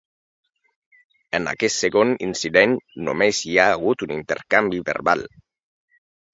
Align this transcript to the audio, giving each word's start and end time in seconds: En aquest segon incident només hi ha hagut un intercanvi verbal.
En 1.39 1.49
aquest 1.51 1.83
segon 1.83 2.15
incident 2.29 2.75
només 3.11 3.43
hi 3.51 3.55
ha 3.61 3.69
hagut 3.77 4.09
un 4.09 4.17
intercanvi 4.19 4.85
verbal. 4.93 5.27